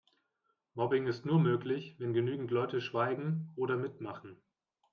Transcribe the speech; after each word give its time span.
Mobbing 0.73 1.05
ist 1.05 1.27
nur 1.27 1.39
möglich, 1.39 1.95
wenn 1.99 2.15
genügend 2.15 2.49
Leute 2.49 2.81
schweigen 2.81 3.51
oder 3.55 3.77
mitmachen. 3.77 4.35